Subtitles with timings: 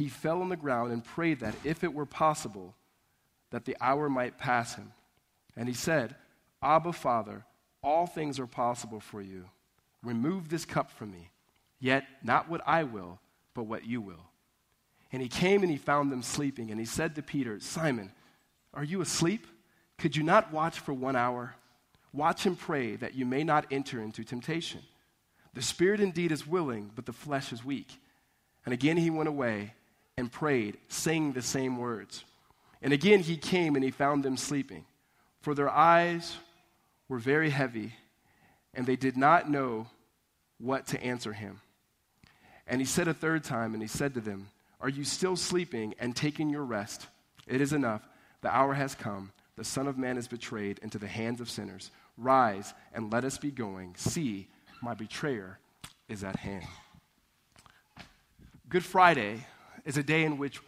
[0.00, 2.74] he fell on the ground and prayed that if it were possible,
[3.50, 4.92] that the hour might pass him.
[5.54, 6.16] And he said,
[6.62, 7.44] Abba, Father,
[7.82, 9.44] all things are possible for you.
[10.02, 11.28] Remove this cup from me.
[11.80, 13.20] Yet not what I will,
[13.52, 14.24] but what you will.
[15.12, 16.70] And he came and he found them sleeping.
[16.70, 18.10] And he said to Peter, Simon,
[18.72, 19.46] are you asleep?
[19.98, 21.56] Could you not watch for one hour?
[22.14, 24.80] Watch and pray that you may not enter into temptation.
[25.52, 27.92] The spirit indeed is willing, but the flesh is weak.
[28.64, 29.74] And again he went away
[30.20, 32.24] and prayed, saying the same words.
[32.80, 34.84] And again he came and he found them sleeping,
[35.40, 36.36] for their eyes
[37.08, 37.94] were very heavy,
[38.72, 39.88] and they did not know
[40.58, 41.60] what to answer him.
[42.68, 44.48] And he said a third time, and he said to them,
[44.80, 47.08] Are you still sleeping and taking your rest?
[47.48, 48.02] It is enough.
[48.42, 49.32] The hour has come.
[49.56, 51.90] The Son of Man is betrayed into the hands of sinners.
[52.16, 53.94] Rise and let us be going.
[53.96, 54.46] See,
[54.82, 55.58] my betrayer
[56.08, 56.66] is at hand.
[58.68, 59.46] Good Friday
[59.84, 60.60] is a day in which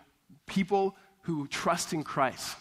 [0.47, 2.57] people who trust in Christ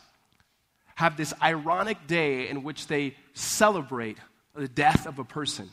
[0.96, 4.18] have this ironic day in which they celebrate
[4.55, 5.70] the death of a person.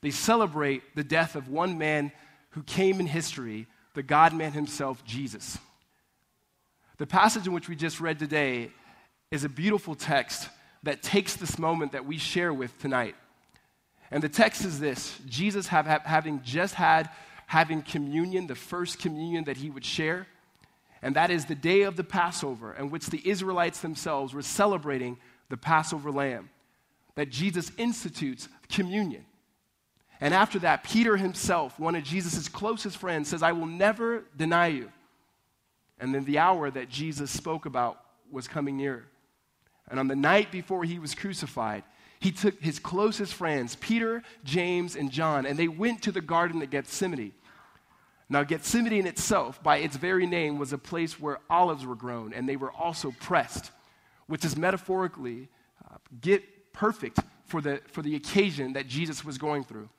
[0.00, 2.10] They celebrate the death of one man
[2.50, 5.58] who came in history, the God man himself, Jesus.
[6.98, 8.70] The passage in which we just read today
[9.30, 10.48] is a beautiful text
[10.82, 13.14] that takes this moment that we share with tonight.
[14.10, 17.08] And the text is this Jesus, have, have, having just had
[17.52, 20.26] having communion, the first communion that he would share,
[21.02, 25.18] and that is the day of the Passover, in which the Israelites themselves were celebrating
[25.50, 26.48] the Passover lamb,
[27.14, 29.26] that Jesus institutes communion.
[30.18, 34.68] And after that, Peter himself, one of Jesus' closest friends, says, I will never deny
[34.68, 34.90] you.
[36.00, 39.04] And then the hour that Jesus spoke about was coming near.
[39.90, 41.84] And on the night before he was crucified,
[42.18, 46.62] he took his closest friends, Peter, James, and John, and they went to the Garden
[46.62, 47.32] of Gethsemane.
[48.32, 52.32] Now, Gethsemane in itself, by its very name, was a place where olives were grown
[52.32, 53.70] and they were also pressed,
[54.26, 55.48] which is metaphorically
[55.84, 59.90] uh, get perfect for the, for the occasion that Jesus was going through.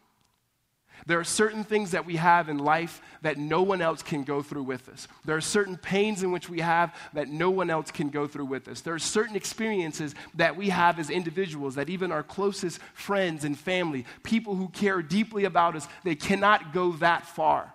[1.06, 4.42] There are certain things that we have in life that no one else can go
[4.42, 5.08] through with us.
[5.26, 8.46] There are certain pains in which we have that no one else can go through
[8.46, 8.82] with us.
[8.82, 13.56] There are certain experiences that we have as individuals that even our closest friends and
[13.56, 17.72] family, people who care deeply about us, they cannot go that far.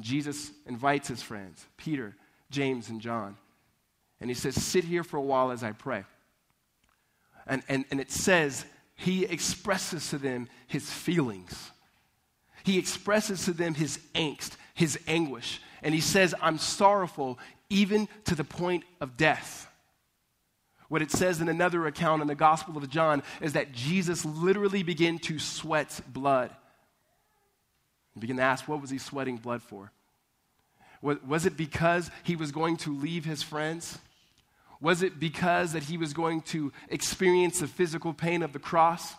[0.00, 2.16] Jesus invites his friends, Peter,
[2.50, 3.36] James, and John.
[4.20, 6.04] And he says, Sit here for a while as I pray.
[7.46, 8.64] And, and, and it says,
[8.94, 11.72] he expresses to them his feelings.
[12.62, 15.60] He expresses to them his angst, his anguish.
[15.82, 17.38] And he says, I'm sorrowful
[17.68, 19.68] even to the point of death.
[20.88, 24.82] What it says in another account in the Gospel of John is that Jesus literally
[24.82, 26.54] began to sweat blood.
[28.14, 29.90] You begin to ask, what was he sweating blood for?
[31.02, 33.98] Was it because he was going to leave his friends?
[34.80, 39.14] Was it because that he was going to experience the physical pain of the cross?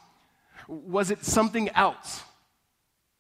[0.68, 2.24] Was it something else?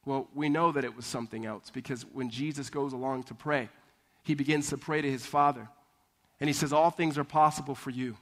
[0.05, 3.69] Well, we know that it was something else because when Jesus goes along to pray,
[4.23, 5.67] he begins to pray to his Father.
[6.39, 8.17] And he says, All things are possible for you.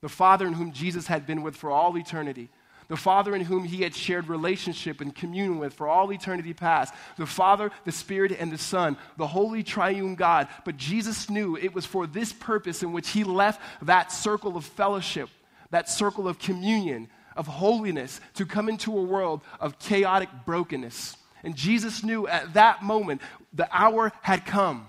[0.00, 2.50] The Father in whom Jesus had been with for all eternity
[2.88, 6.94] the Father in whom he had shared relationship and communion with for all eternity past,
[7.16, 10.48] the Father, the Spirit, and the Son, the holy triune God.
[10.64, 14.64] But Jesus knew it was for this purpose in which he left that circle of
[14.64, 15.28] fellowship,
[15.70, 21.16] that circle of communion, of holiness, to come into a world of chaotic brokenness.
[21.42, 23.20] And Jesus knew at that moment
[23.52, 24.88] the hour had come.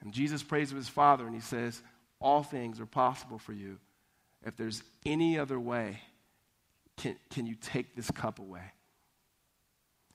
[0.00, 1.82] And Jesus prays to his Father and he says,
[2.20, 3.78] All things are possible for you.
[4.44, 6.00] If there's any other way,
[7.00, 8.62] can, can you take this cup away?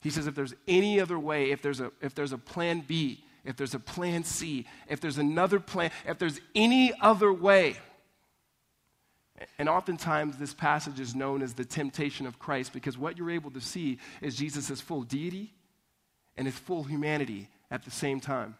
[0.01, 3.23] He says, if there's any other way, if there's, a, if there's a plan B,
[3.43, 7.75] if there's a plan C, if there's another plan, if there's any other way.
[9.57, 13.51] And oftentimes, this passage is known as the temptation of Christ because what you're able
[13.51, 15.53] to see is Jesus' full deity
[16.37, 18.55] and his full humanity at the same time.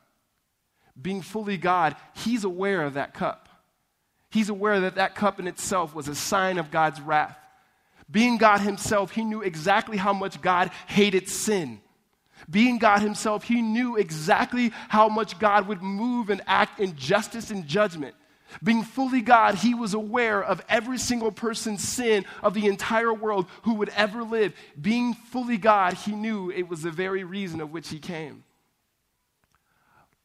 [1.00, 3.50] Being fully God, he's aware of that cup.
[4.32, 7.38] He's aware that that cup in itself was a sign of God's wrath.
[8.09, 11.81] Being God himself, he knew exactly how much God hated sin.
[12.49, 17.49] Being God himself, he knew exactly how much God would move and act in justice
[17.49, 18.16] and judgment.
[18.63, 23.47] Being fully God, he was aware of every single person's sin of the entire world
[23.63, 24.53] who would ever live.
[24.79, 28.43] Being fully God, he knew it was the very reason of which he came.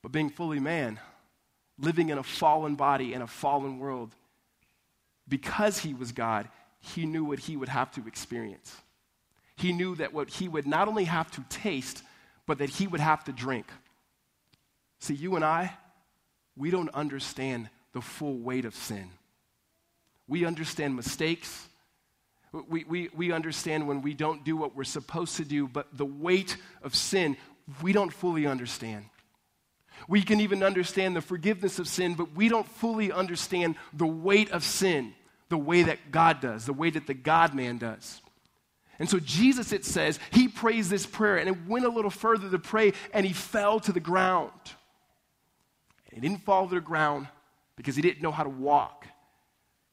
[0.02, 1.00] But being fully man,
[1.78, 4.14] living in a fallen body in a fallen world,
[5.28, 6.48] because he was God,
[6.80, 8.74] he knew what he would have to experience.
[9.56, 12.02] He knew that what he would not only have to taste,
[12.46, 13.66] but that he would have to drink.
[14.98, 15.74] See, you and I,
[16.56, 19.10] we don't understand the full weight of sin.
[20.26, 21.68] We understand mistakes.
[22.52, 26.06] We, we, we understand when we don't do what we're supposed to do, but the
[26.06, 27.36] weight of sin,
[27.82, 29.04] we don't fully understand.
[30.08, 34.50] We can even understand the forgiveness of sin, but we don't fully understand the weight
[34.50, 35.14] of sin
[35.50, 38.22] the way that God does, the way that the God man does.
[38.98, 42.50] And so Jesus, it says, he prays this prayer and it went a little further
[42.50, 44.52] to pray and he fell to the ground.
[46.10, 47.28] And he didn't fall to the ground
[47.76, 49.06] because he didn't know how to walk.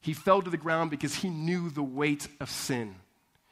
[0.00, 2.94] He fell to the ground because he knew the weight of sin.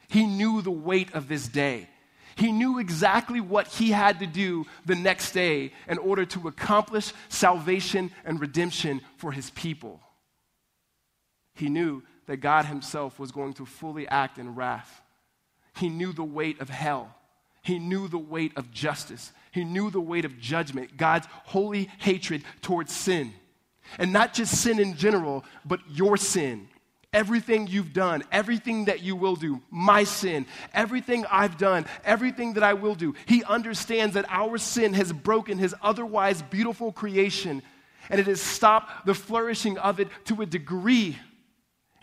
[0.08, 1.88] He knew the weight of this day.
[2.36, 7.12] He knew exactly what he had to do the next day in order to accomplish
[7.30, 10.00] salvation and redemption for his people.
[11.56, 15.02] He knew that God himself was going to fully act in wrath.
[15.76, 17.14] He knew the weight of hell.
[17.62, 19.32] He knew the weight of justice.
[19.50, 23.32] He knew the weight of judgment, God's holy hatred towards sin.
[23.98, 26.68] And not just sin in general, but your sin.
[27.12, 30.44] Everything you've done, everything that you will do, my sin,
[30.74, 33.14] everything I've done, everything that I will do.
[33.26, 37.62] He understands that our sin has broken his otherwise beautiful creation
[38.10, 41.16] and it has stopped the flourishing of it to a degree.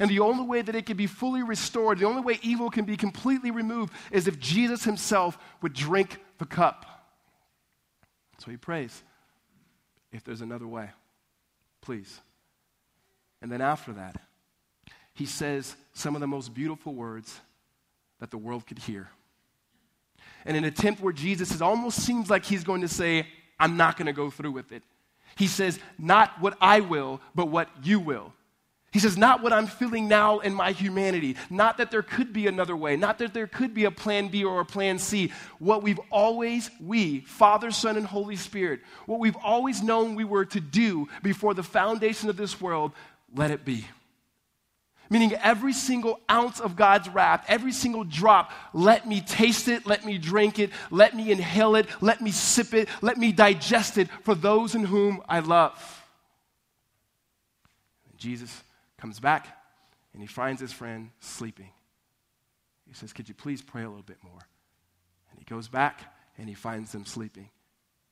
[0.03, 2.83] And the only way that it can be fully restored, the only way evil can
[2.83, 6.85] be completely removed, is if Jesus himself would drink the cup.
[8.37, 9.01] So he prays,
[10.11, 10.89] if there's another way,
[11.79, 12.19] please.
[13.41, 14.17] And then after that,
[15.13, 17.39] he says some of the most beautiful words
[18.19, 19.07] that the world could hear.
[20.45, 23.25] In an attempt where Jesus, almost seems like he's going to say,
[23.57, 24.83] I'm not going to go through with it.
[25.37, 28.33] He says, Not what I will, but what you will.
[28.93, 32.45] He says, Not what I'm feeling now in my humanity, not that there could be
[32.45, 35.33] another way, not that there could be a plan B or a plan C.
[35.57, 40.45] What we've always, we, Father, Son, and Holy Spirit, what we've always known we were
[40.45, 42.91] to do before the foundation of this world,
[43.35, 43.83] let it be.
[45.09, 50.05] Meaning, every single ounce of God's wrath, every single drop, let me taste it, let
[50.05, 54.07] me drink it, let me inhale it, let me sip it, let me digest it
[54.21, 56.03] for those in whom I love.
[58.17, 58.62] Jesus
[59.03, 59.47] comes back
[60.13, 61.69] and he finds his friend sleeping.
[62.87, 64.39] He says, Could you please pray a little bit more?
[65.29, 67.49] And he goes back and he finds them sleeping.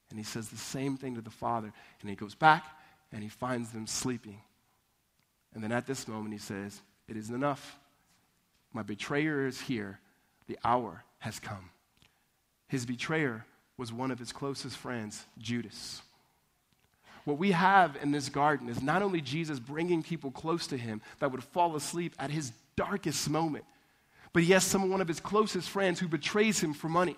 [0.10, 1.72] And he says the same thing to the father.
[2.02, 2.66] And he goes back
[3.14, 4.42] and he finds them sleeping.
[5.54, 7.80] And then at this moment, he says, It isn't enough.
[8.74, 10.02] My betrayer is here.
[10.48, 11.70] The hour has come.
[12.68, 13.46] His betrayer
[13.78, 16.02] was one of his closest friends, Judas.
[17.26, 21.02] What we have in this garden is not only Jesus bringing people close to him
[21.20, 23.66] that would fall asleep at his darkest moment,
[24.34, 27.18] but he has some one of his closest friends who betrays him for money.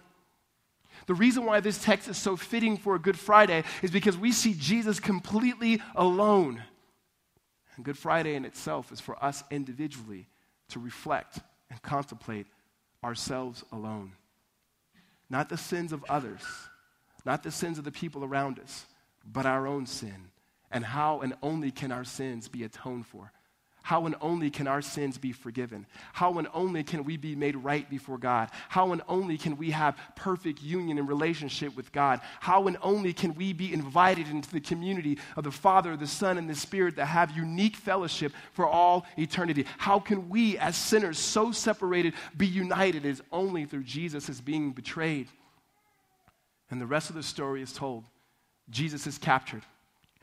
[1.05, 4.31] The reason why this text is so fitting for a Good Friday is because we
[4.31, 6.63] see Jesus completely alone.
[7.75, 10.27] And Good Friday in itself is for us individually
[10.69, 11.39] to reflect
[11.69, 12.47] and contemplate
[13.03, 14.13] ourselves alone.
[15.29, 16.41] Not the sins of others,
[17.25, 18.85] not the sins of the people around us,
[19.24, 20.30] but our own sin.
[20.72, 23.31] And how and only can our sins be atoned for?
[23.84, 25.86] How and only can our sins be forgiven?
[26.14, 28.50] How and only can we be made right before God?
[28.70, 32.22] How and only can we have perfect union and relationship with God?
[32.40, 36.38] How and only can we be invited into the community of the Father, the Son,
[36.38, 39.65] and the Spirit that have unique fellowship for all eternity?
[39.77, 43.06] How can we, as sinners so separated, be united?
[43.06, 45.27] It is only through Jesus as being betrayed.
[46.72, 48.06] And the rest of the story is told.
[48.70, 49.63] Jesus is captured,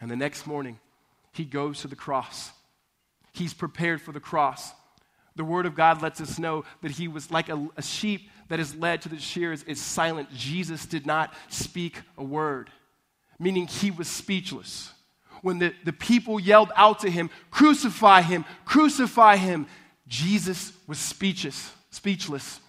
[0.00, 0.78] and the next morning,
[1.32, 2.52] he goes to the cross
[3.32, 4.72] He's prepared for the cross.
[5.36, 8.60] The Word of God lets us know that he was like a, a sheep that
[8.60, 10.32] is led to the shears is silent.
[10.34, 12.70] Jesus did not speak a word,
[13.38, 14.92] meaning he was speechless.
[15.42, 19.66] When the, the people yelled out to him, Crucify him, crucify him,
[20.08, 22.60] Jesus was speechless, speechless.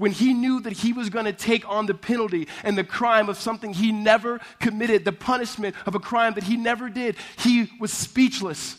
[0.00, 3.28] When he knew that he was going to take on the penalty and the crime
[3.28, 7.70] of something he never committed, the punishment of a crime that he never did, he
[7.78, 8.78] was speechless.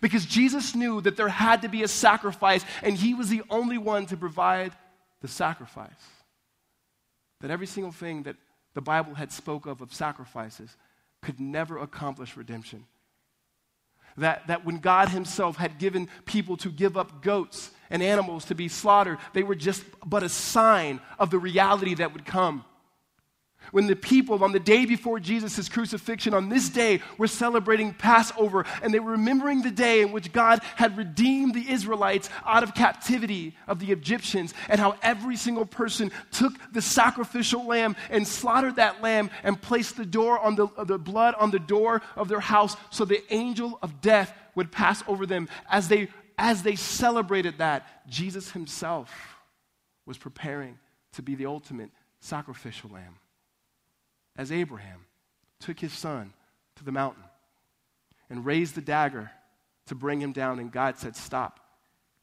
[0.00, 3.78] Because Jesus knew that there had to be a sacrifice, and he was the only
[3.78, 4.72] one to provide
[5.20, 5.92] the sacrifice.
[7.40, 8.34] That every single thing that
[8.74, 10.76] the Bible had spoke of of sacrifices
[11.22, 12.84] could never accomplish redemption.
[14.16, 18.54] That, that when God Himself had given people to give up goats and animals to
[18.54, 22.64] be slaughtered, they were just but a sign of the reality that would come.
[23.72, 28.64] when the people on the day before Jesus' crucifixion, on this day, were celebrating Passover
[28.82, 32.74] and they were remembering the day in which God had redeemed the Israelites out of
[32.74, 38.76] captivity of the Egyptians, and how every single person took the sacrificial lamb and slaughtered
[38.76, 42.40] that lamb and placed the door on the, the blood on the door of their
[42.40, 45.48] house so the angel of death would pass over them.
[45.70, 49.36] As they, as they celebrated that, Jesus himself
[50.06, 50.78] was preparing
[51.12, 51.90] to be the ultimate
[52.20, 53.16] sacrificial lamb
[54.36, 55.04] as Abraham
[55.58, 56.32] took his son
[56.76, 57.24] to the mountain
[58.30, 59.32] and raised the dagger
[59.86, 61.60] to bring him down, and God said, Stop.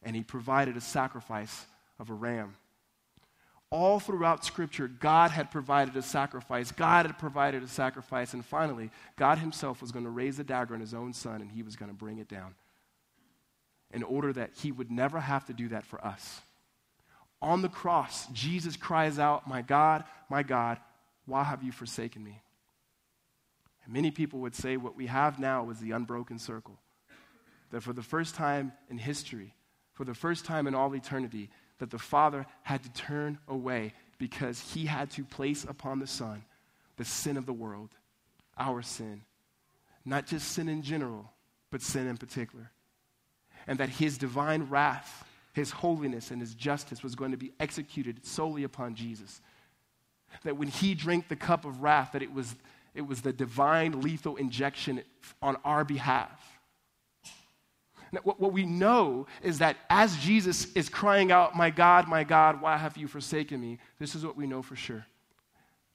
[0.02, 1.66] And he provided a sacrifice
[1.98, 2.56] of a ram.
[3.70, 6.70] All throughout Scripture, God had provided a sacrifice.
[6.70, 8.32] God had provided a sacrifice.
[8.32, 11.50] And finally, God Himself was going to raise the dagger on His own Son, and
[11.50, 12.54] He was going to bring it down
[13.92, 16.40] in order that He would never have to do that for us.
[17.42, 20.78] On the cross, Jesus cries out, My God, my God,
[21.26, 22.40] why have you forsaken me?
[23.84, 26.78] And many people would say what we have now is the unbroken circle.
[27.70, 29.54] That for the first time in history,
[29.92, 34.60] for the first time in all eternity, that the Father had to turn away because
[34.72, 36.44] he had to place upon the Son
[36.96, 37.90] the sin of the world,
[38.56, 39.22] our sin.
[40.04, 41.30] Not just sin in general,
[41.70, 42.70] but sin in particular.
[43.66, 48.24] And that his divine wrath, his holiness, and his justice was going to be executed
[48.24, 49.40] solely upon Jesus
[50.44, 52.54] that when he drank the cup of wrath, that it was,
[52.94, 55.02] it was the divine lethal injection
[55.42, 56.58] on our behalf.
[58.12, 62.24] Now, what, what we know is that as Jesus is crying out, My God, my
[62.24, 63.78] God, why have you forsaken me?
[63.98, 65.06] This is what we know for sure.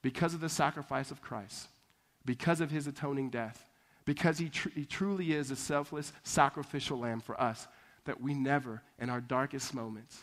[0.01, 1.67] Because of the sacrifice of Christ,
[2.25, 3.69] because of his atoning death,
[4.05, 7.67] because he, tr- he truly is a selfless, sacrificial lamb for us,
[8.05, 10.17] that we never, in our darkest moments,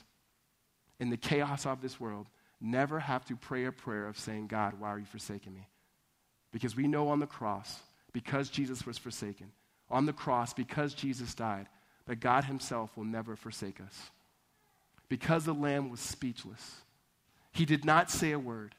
[0.99, 2.27] in the chaos of this world,
[2.61, 5.69] never have to pray a prayer of saying, God, why are you forsaking me?
[6.53, 7.79] Because we know on the cross,
[8.13, 9.53] because Jesus was forsaken,
[9.91, 11.69] on the cross, because Jesus died,
[12.07, 14.11] that God Himself will never forsake us.
[15.09, 16.77] Because the Lamb was speechless,
[17.53, 18.75] He did not say a word.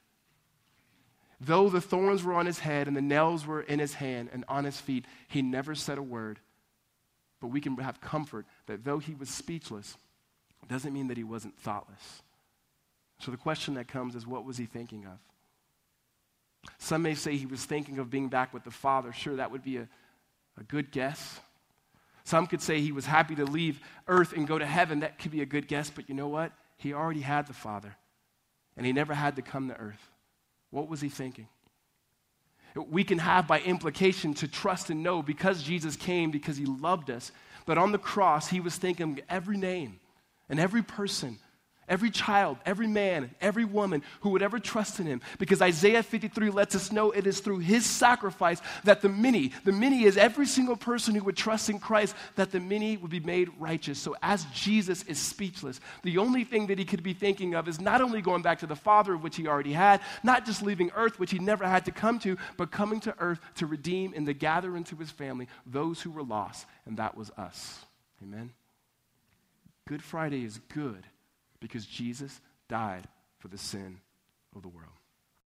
[1.41, 4.43] Though the thorns were on his head and the nails were in his hand and
[4.47, 6.39] on his feet, he never said a word.
[7.39, 9.95] But we can have comfort that though he was speechless,
[10.69, 12.21] doesn't mean that he wasn't thoughtless.
[13.19, 15.17] So the question that comes is what was he thinking of?
[16.77, 19.11] Some may say he was thinking of being back with the Father.
[19.11, 19.87] Sure, that would be a,
[20.57, 21.39] a good guess.
[22.23, 24.99] Some could say he was happy to leave earth and go to heaven.
[24.99, 26.51] That could be a good guess, but you know what?
[26.77, 27.95] He already had the Father,
[28.77, 30.09] and he never had to come to earth.
[30.71, 31.47] What was he thinking?
[32.75, 37.09] We can have, by implication, to trust and know because Jesus came, because he loved
[37.09, 37.31] us,
[37.69, 39.99] But on the cross he was thinking every name
[40.49, 41.37] and every person
[41.89, 45.21] every child, every man, every woman who would ever trust in him.
[45.39, 49.71] Because Isaiah 53 lets us know it is through his sacrifice that the many, the
[49.71, 53.19] many is every single person who would trust in Christ, that the many would be
[53.19, 53.99] made righteous.
[53.99, 57.81] So as Jesus is speechless, the only thing that he could be thinking of is
[57.81, 61.19] not only going back to the Father, which he already had, not just leaving earth,
[61.19, 64.33] which he never had to come to, but coming to earth to redeem and to
[64.33, 67.83] gather into his family those who were lost, and that was us.
[68.21, 68.51] Amen.
[69.87, 71.05] Good Friday is good
[71.59, 73.07] because Jesus died
[73.39, 73.99] for the sin
[74.55, 74.98] of the world.